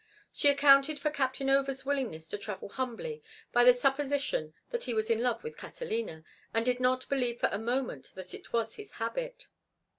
[0.33, 5.11] She accounted for Captain Over's willingness to travel humbly by the supposition that he was
[5.11, 6.23] in love with Catalina,
[6.55, 9.47] and did not believe for a moment that it was his habit.